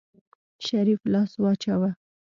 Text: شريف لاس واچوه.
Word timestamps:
شريف 0.65 1.01
لاس 1.11 1.31
واچوه. 1.43 1.89